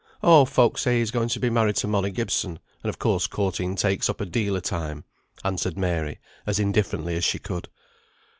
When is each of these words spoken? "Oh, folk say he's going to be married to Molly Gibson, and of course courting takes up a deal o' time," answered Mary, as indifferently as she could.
"Oh, 0.23 0.45
folk 0.45 0.79
say 0.79 0.97
he's 0.97 1.11
going 1.11 1.29
to 1.29 1.39
be 1.39 1.51
married 1.51 1.75
to 1.75 1.87
Molly 1.87 2.09
Gibson, 2.09 2.57
and 2.81 2.89
of 2.89 2.97
course 2.97 3.27
courting 3.27 3.75
takes 3.75 4.09
up 4.09 4.19
a 4.19 4.25
deal 4.25 4.57
o' 4.57 4.59
time," 4.59 5.03
answered 5.43 5.77
Mary, 5.77 6.19
as 6.47 6.57
indifferently 6.57 7.15
as 7.15 7.23
she 7.23 7.37
could. 7.37 7.69